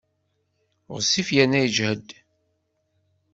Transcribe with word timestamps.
Ɣezzif 0.93 1.29
yerna 1.35 1.59
yejhed. 1.61 2.07